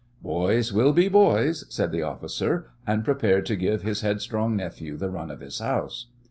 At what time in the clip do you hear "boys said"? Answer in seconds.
1.07-1.91